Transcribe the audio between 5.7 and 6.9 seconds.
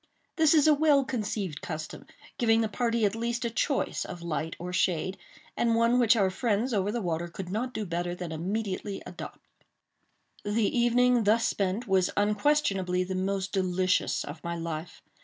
one which our friends